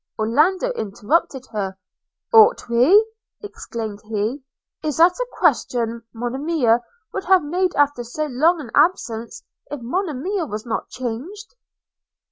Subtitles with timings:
[0.17, 1.77] –Orlando interrupted her:
[2.33, 3.05] 'Ought we!'
[3.43, 4.41] exclaimed he.
[4.81, 6.79] 'Is that a question, Monimia
[7.13, 11.55] would have made after so long an absence, if Monimia was not changed?'